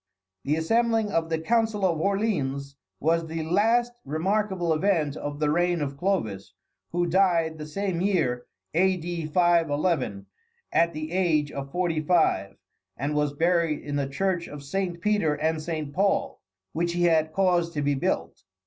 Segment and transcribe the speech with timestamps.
[0.45, 5.79] The assembling of the Council of Orleans was the last remarkable event of the reign
[5.79, 6.55] of Clovis,
[6.91, 9.27] who died the same year, A.D.
[9.27, 10.25] 511,
[10.73, 12.57] at the age of forty five,
[12.97, 16.41] and was buried in the church of Saint Peter and Saint Paul,
[16.73, 18.43] which he had caused to be built.